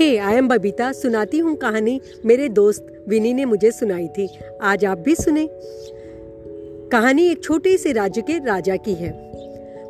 [0.00, 4.28] Hey I am Babita, सुनाती हूँ कहानी मेरे दोस्त विनी ने मुझे सुनाई थी।
[4.62, 5.48] आज आप भी सुने।
[6.92, 9.32] कहानी एक छोटे से राज्य के राजा की है।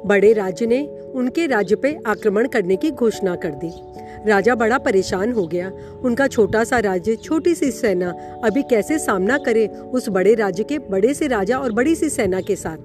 [0.06, 3.70] बड़े राज्य ने उनके राज्य पे आक्रमण करने की घोषणा कर दी।
[4.30, 5.72] राजा बड़ा परेशान हो गया।
[6.04, 8.14] उनका छोटा सा राज्य, छोटी सी सेना,
[8.44, 12.40] अभी कैसे सामना करे उस बड़े राज्य के बड़े से राजा और बड़ी सी सेना
[12.40, 12.78] के साथ?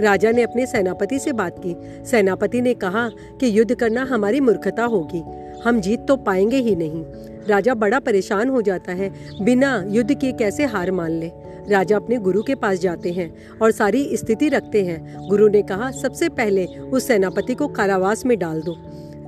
[0.00, 4.84] राजा ने अपने सेनापति से बात की। सेनापति ने कहा कि युद्ध करना हमारी मूर्खता
[4.84, 7.04] होगी। हम जीत तो पाएँगे ही नहीं।
[7.48, 9.12] राजा बड़ा परेशान हो जाता है,
[9.42, 11.30] बिना युद्ध के कैसे हार मान ले?
[11.68, 15.90] राजा अपने गुरु के पास जाते हैं और सारी स्थिति रखते हैं। गुरु ने कहा,
[15.90, 18.76] सबसे पहले उस सेनापति को कारावास में डाल दो।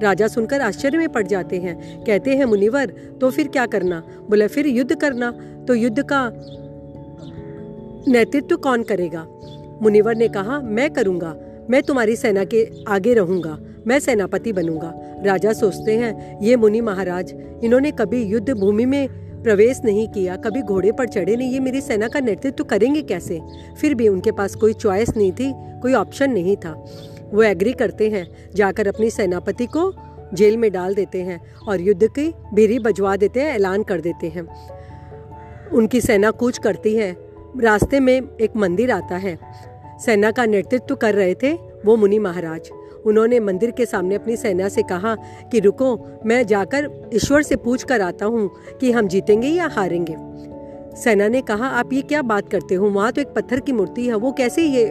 [0.02, 2.86] राजा सुनकर आश्चर्य में पड़ जाते हैं। कहते हैं, मुनिवर
[3.20, 4.02] तो फिर क्या करना?
[4.30, 5.30] बोले, फिर युद्ध करना।
[5.68, 6.32] तो युद्ध का
[8.08, 9.26] नेतृत्व कौन करेगा?
[9.82, 11.36] मुनिवर ने कहा, मैं करूँगा।
[11.70, 14.92] मैं तुम्हारी सेना के आगे रहूँगा। मैं सेनापति बनूँगा।
[15.24, 19.08] राजा सोचते हैं, ये मुनि महाराज, इन्होंने कभी युद्ध भूमि में
[19.42, 23.40] प्रवेश नहीं किया, कभी घोड़े पर चढ़े नहीं, ये मेरी सेना का नेतृत्व करेंगे कैसे?
[23.80, 26.84] फिर भी उनके पास कोई चॉइस नहीं थी, कोई ऑप्शन नहीं था।
[27.34, 29.92] वो एग्री करते हैं, जाकर अपनी सेनापति को
[30.34, 34.28] जेल में डाल देते हैं और युद्ध की बेरी बजवा देते हैं, ऐलान कर देते
[34.28, 34.48] हैं।
[35.68, 37.16] उनकी सेना कूच करती है।
[37.60, 39.38] रास्ते में एक मंदिर आता है।
[40.04, 41.52] सेना का नेतृत्व कर रहे थे
[41.86, 42.70] वो मुनि महाराज।
[43.06, 45.14] उन्होंने मंदिर के सामने अपनी सेना से कहा
[45.52, 50.16] कि रुको, मैं जाकर ईश्वर से पूछ कर आता हूँ कि हम जीतेंगे या हारेंगे।
[50.96, 52.90] सेना ने कहा, आप ये क्या बात करते हो?
[52.90, 54.90] वहाँ तो एक पत्थर की मूर्ति है, वो कैसे ये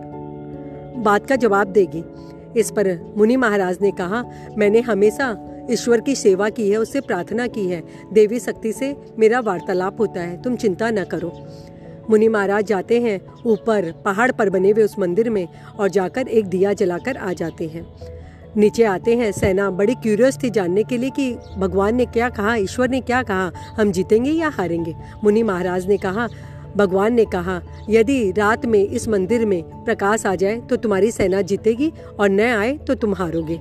[0.97, 2.03] बात का जवाब देगी?
[2.59, 4.23] इस पर मुनि महाराज ने कहा,
[4.57, 9.39] मैंने हमेशा ईश्वर की सेवा की है, उससे प्रार्थना की है। देवी शक्ति से मेरा
[9.39, 11.31] वार्तालाप होता है, तुम चिंता न करो।
[12.09, 15.47] मुनि महाराज जाते हैं ऊपर पहाड़ पर बने हुए उस मंदिर में
[15.79, 17.85] और जाकर एक दिया जलाकर आ जाते हैं।
[18.57, 22.56] नीचे आते हैं सेना, बड़ी क्यूरियस थी जानने के लिए कि भगवान ने क्या कहा,
[22.56, 24.95] ईश्वर ने क्या कहा, हम जीतेंगे या हारेंगे?
[25.23, 26.28] मुनि महाराज ने कहा,
[26.78, 31.41] भगवान ने कहा, यदि रात में इस मंदिर में प्रकाश आ जाए तो तुम्हारी सेना
[31.44, 33.59] जीतेगी और न आए तो तुम हारोगे।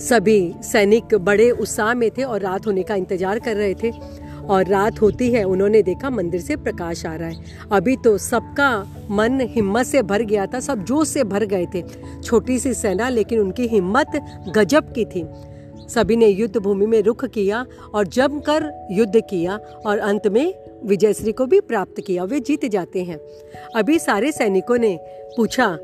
[0.00, 3.90] सभी सैनिक बड़े उत्साह में थे और रात होने का इंतज़ार कर रहे थे।
[4.50, 8.86] और रात होती है, उन्होंने देखा मंदिर से प्रकाश आ रहा है। अभी तो सबका
[9.10, 11.82] मन हिम्मत से भर गया था, सब जोश से भर गए थे।
[12.24, 14.20] छोटी सी सेना, लेकिन उनकी हिम्मत
[14.56, 15.24] गजब की थी।
[15.88, 19.56] सभी ने युद्ध भूमि में रुख किया और जमकर युद्ध किया
[19.86, 20.54] और अंत में
[20.84, 23.18] विजयश्री को भी प्राप्त किया, वे जीत जाते हैं।
[23.76, 24.98] अभी सारे सैनिकों ने
[25.36, 25.78] पूछा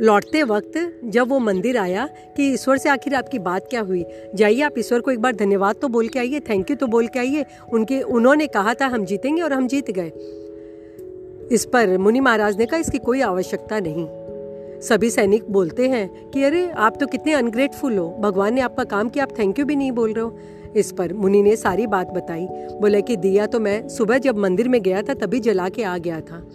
[0.00, 4.04] लौटते वक्त जब वो मंदिर आया कि ईश्वर से आखिर आपकी बात क्या हुई?
[4.34, 7.06] जाइए आप ईश्वर को एक बार धन्यवाद तो बोल के आइए थैंक यू तो बोल
[7.06, 10.12] के आइए। उनके, उन्होंने कहा था, हम जीतेंगे और हम जीत गए।
[11.54, 14.08] इस पर मुनि महाराज ने कहा, इसकी कोई आवश्यकता नहीं।
[14.80, 19.08] सभी सैनिक बोलते हैं कि, अरे, आप तो कितने अनग्रेटफुल हो। भगवान ने आपका काम
[19.08, 20.38] किया, आप थैंक यू भी नहीं बोल रहे हो।
[20.76, 24.68] इस पर मुनि ने सारी बात बताई। बोले कि, दिया तो मैं सुबह जब मंदिर
[24.68, 26.48] में गया था, तभी जला के आ गया था।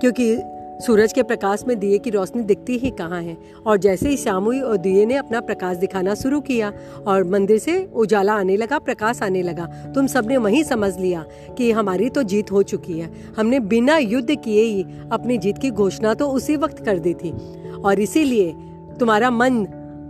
[0.00, 0.38] क्योंकि
[0.78, 3.36] सूरज के प्रकाश में दिए की रोशनी दिखती ही कहाँ है?
[3.66, 6.72] और जैसे ही हुई और दिए ने अपना प्रकाश दिखाना शुरू किया
[7.06, 11.24] और मंदिर से उजाला आने लगा, प्रकाश आने लगा, तुम सबने वहीं समझ लिया
[11.58, 15.70] कि हमारी तो जीत हो चुकी है। हमने बिना युद्ध किए ही अपनी जीत की
[15.70, 17.32] घोषणा तो उसी वक्त कर दी थी।
[17.74, 18.52] और इसीलिए
[19.00, 19.66] तुम्हारा मन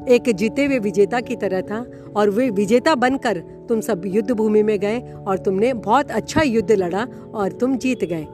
[0.09, 1.85] एक जीते हुए विजेता की तरह था
[2.17, 6.71] और वे विजेता बनकर तुम सब युद्ध भूमि में गए और तुमने बहुत अच्छा युद्ध
[6.73, 8.27] लड़ा और तुम जीत गए।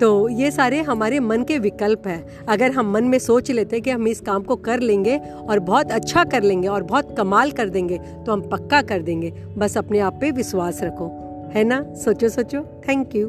[0.00, 3.90] तो ये सारे हमारे मन के विकल्प हैं। अगर हम मन में सोच लेते कि
[3.90, 7.68] हम इस काम को कर लेंगे और बहुत अच्छा कर लेंगे और बहुत कमाल कर
[7.68, 11.08] देंगे तो हम पक्का कर देंगे। बस अपने आप पे विश्वास रखो।
[11.54, 11.82] है ना?
[11.94, 13.28] सोचो सोचो। Thank you